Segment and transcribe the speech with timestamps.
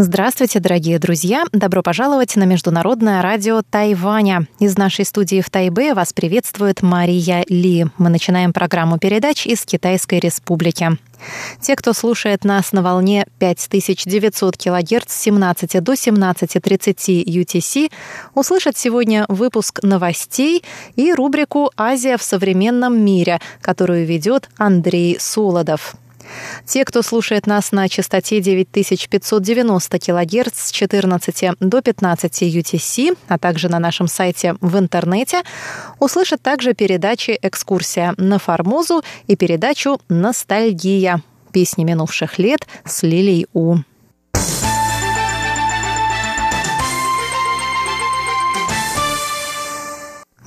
[0.00, 1.42] Здравствуйте, дорогие друзья!
[1.50, 4.46] Добро пожаловать на Международное радио Тайваня.
[4.60, 7.84] Из нашей студии в Тайбе вас приветствует Мария Ли.
[7.98, 10.90] Мы начинаем программу передач из Китайской Республики.
[11.60, 17.90] Те, кто слушает нас на волне 5900 кГц с 17 до 17.30 UTC,
[18.34, 20.62] услышат сегодня выпуск новостей
[20.94, 25.96] и рубрику «Азия в современном мире», которую ведет Андрей Солодов.
[26.64, 33.68] Те, кто слушает нас на частоте 9590 кГц с 14 до 15 UTC, а также
[33.68, 35.42] на нашем сайте в интернете,
[35.98, 41.22] услышат также передачи «Экскурсия на Формозу» и передачу «Ностальгия.
[41.52, 43.78] Песни минувших лет» с Лилией У.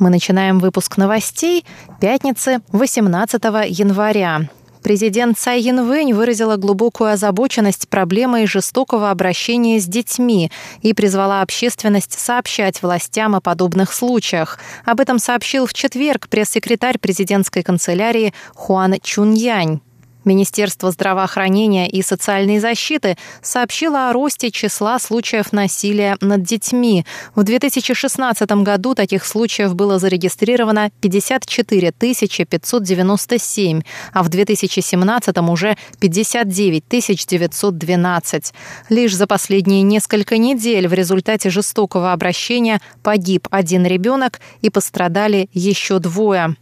[0.02, 1.64] Мы начинаем выпуск новостей
[2.00, 4.50] пятницы 18 января.
[4.84, 10.52] Президент Цай Янвэнь выразила глубокую озабоченность проблемой жестокого обращения с детьми
[10.82, 14.60] и призвала общественность сообщать властям о подобных случаях.
[14.86, 19.82] Об этом сообщил в четверг пресс-секретарь президентской канцелярии Хуан Чуньянь.
[20.24, 27.06] Министерство здравоохранения и социальной защиты сообщило о росте числа случаев насилия над детьми.
[27.36, 33.82] В 2016 году таких случаев было зарегистрировано 54 597,
[34.14, 36.84] а в 2017 уже 59
[37.28, 38.54] 912.
[38.90, 46.00] Лишь за последние несколько недель в результате жестокого обращения погиб один ребенок и пострадали еще
[46.00, 46.56] двое.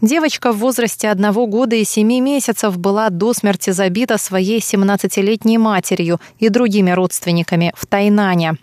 [0.00, 6.20] Девочка в возрасте одного года и семи месяцев была до смерти забита своей 17-летней матерью
[6.38, 8.56] и другими родственниками в Тайнане.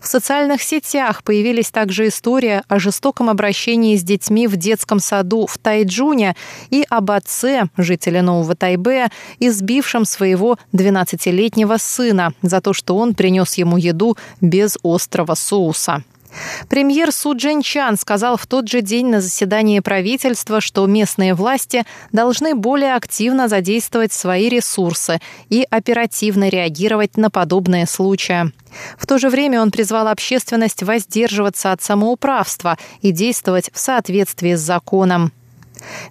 [0.00, 5.58] В социальных сетях появились также история о жестоком обращении с детьми в детском саду в
[5.58, 6.36] Тайджуне
[6.70, 9.10] и об отце, жителя Нового Тайбэя,
[9.40, 16.02] избившем своего 12-летнего сына за то, что он принес ему еду без острого соуса.
[16.68, 22.54] Премьер Су Чан сказал в тот же день на заседании правительства, что местные власти должны
[22.54, 28.52] более активно задействовать свои ресурсы и оперативно реагировать на подобные случаи.
[28.98, 34.60] В то же время он призвал общественность воздерживаться от самоуправства и действовать в соответствии с
[34.60, 35.32] законом.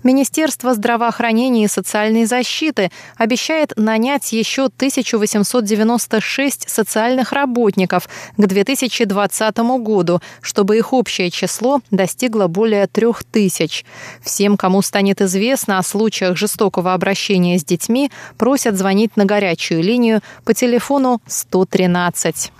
[0.03, 8.07] Министерство здравоохранения и социальной защиты обещает нанять еще 1896 социальных работников
[8.37, 13.85] к 2020 году, чтобы их общее число достигло более 3000.
[14.21, 20.21] Всем, кому станет известно о случаях жестокого обращения с детьми, просят звонить на горячую линию
[20.45, 22.51] по телефону 113.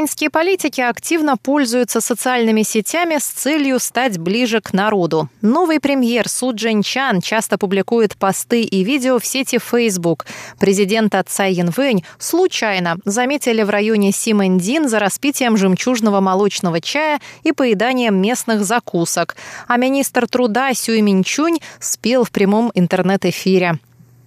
[0.00, 5.28] Тайваньские политики активно пользуются социальными сетями с целью стать ближе к народу.
[5.42, 10.24] Новый премьер Су Чан часто публикует посты и видео в сети Facebook.
[10.58, 18.16] Президента Цай Янвэнь случайно заметили в районе Симэндин за распитием жемчужного молочного чая и поеданием
[18.16, 19.36] местных закусок.
[19.68, 23.78] А министр труда Сюй Минчунь спел в прямом интернет-эфире.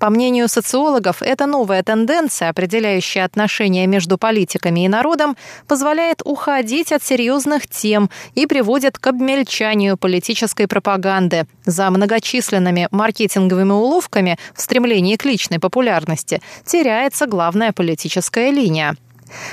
[0.03, 7.02] По мнению социологов, эта новая тенденция, определяющая отношения между политиками и народом, позволяет уходить от
[7.02, 11.46] серьезных тем и приводит к обмельчанию политической пропаганды.
[11.66, 18.97] За многочисленными маркетинговыми уловками в стремлении к личной популярности теряется главная политическая линия.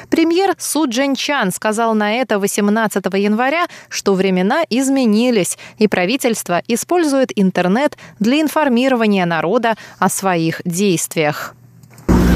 [0.10, 7.98] Премьер Су Чан сказал на это 18 января, что времена изменились, и правительство использует интернет
[8.20, 11.56] для информирования народа о своих действиях.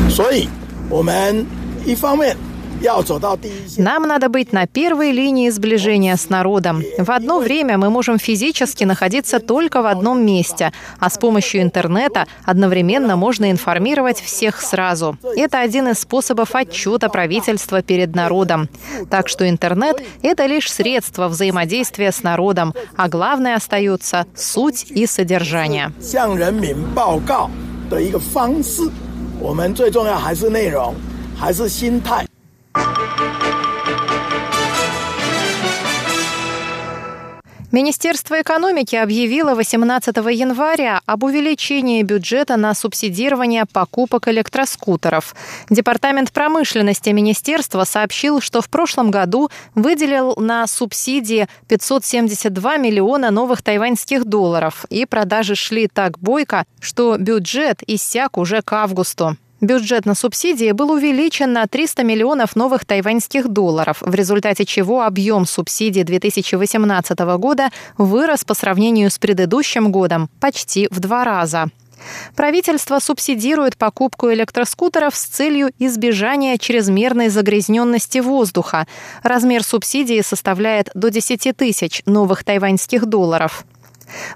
[0.09, 0.49] 所以，
[0.89, 1.45] 我们
[1.85, 2.35] 一方面
[3.77, 6.81] нам надо быть на первой линии сближения с народом.
[6.97, 12.25] В одно время мы можем физически находиться только в одном месте, а с помощью интернета
[12.45, 15.17] одновременно можно информировать всех сразу.
[15.35, 18.69] Это один из способов отчета правительства перед народом.
[19.09, 25.91] Так что интернет — это лишь средство взаимодействия с народом, а главное остается суть и содержание.
[29.41, 30.93] 我们最重要还是内容，
[31.37, 32.25] 还是心态。
[37.74, 45.34] Министерство экономики объявило 18 января об увеличении бюджета на субсидирование покупок электроскутеров.
[45.70, 54.24] Департамент промышленности министерства сообщил, что в прошлом году выделил на субсидии 572 миллиона новых тайваньских
[54.24, 59.36] долларов, и продажи шли так бойко, что бюджет иссяк уже к августу.
[59.60, 65.46] Бюджет на субсидии был увеличен на 300 миллионов новых тайваньских долларов, в результате чего объем
[65.46, 71.70] субсидий 2018 года вырос по сравнению с предыдущим годом почти в два раза.
[72.34, 78.86] Правительство субсидирует покупку электроскутеров с целью избежания чрезмерной загрязненности воздуха.
[79.22, 83.64] Размер субсидии составляет до 10 тысяч новых тайваньских долларов.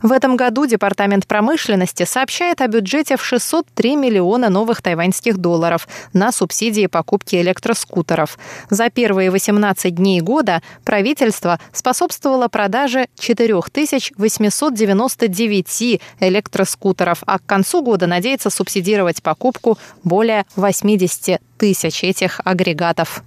[0.02, 6.30] В этом году Департамент промышленности сообщает о бюджете в 603 миллиона новых тайваньских долларов на
[6.32, 8.38] субсидии покупки электроскутеров.
[8.70, 18.50] За первые 18 дней года правительство способствовало продаже 4899 электроскутеров, а к концу года надеется
[18.50, 23.22] субсидировать покупку более 80 тысяч этих агрегатов.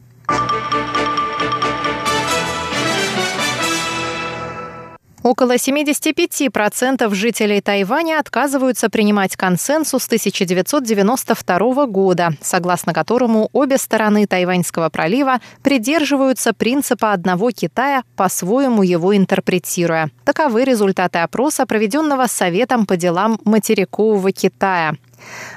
[5.23, 15.39] Около 75% жителей Тайваня отказываются принимать консенсус 1992 года, согласно которому обе стороны Тайваньского пролива
[15.61, 20.09] придерживаются принципа одного Китая, по-своему его интерпретируя.
[20.25, 24.95] Таковы результаты опроса, проведенного Советом по делам материкового Китая.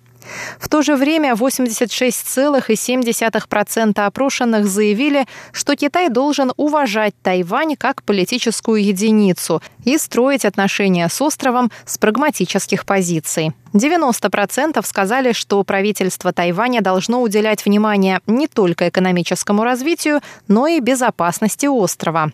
[0.58, 9.62] В то же время 86,7% опрошенных заявили, что Китай должен уважать Тайвань как политическую единицу
[9.84, 13.52] и строить отношения с островом с прагматических позиций.
[13.72, 21.66] 90% сказали, что правительство Тайваня должно уделять внимание не только экономическому развитию, но и безопасности
[21.66, 22.32] острова.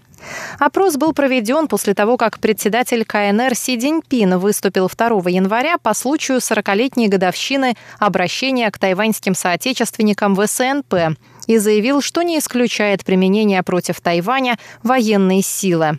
[0.59, 6.39] Опрос был проведен после того, как председатель КНР Си Цзиньпин выступил 2 января по случаю
[6.39, 14.01] 40-летней годовщины обращения к тайваньским соотечественникам в СНП и заявил, что не исключает применение против
[14.01, 15.99] Тайваня военной силы.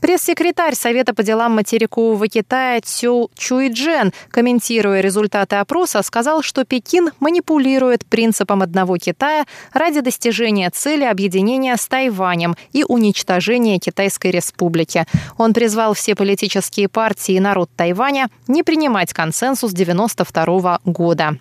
[0.00, 8.06] Пресс-секретарь Совета по делам материкового Китая Цю Чуйджен, комментируя результаты опроса, сказал, что Пекин манипулирует
[8.06, 15.06] принципом одного Китая ради достижения цели объединения с Тайванем и уничтожения Китайской республики.
[15.38, 21.36] Он призвал все политические партии и народ Тайваня не принимать консенсус 92 года.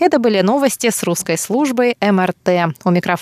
[0.00, 2.74] Это были новости с русской службы МРТ.
[2.84, 3.16] У микрофона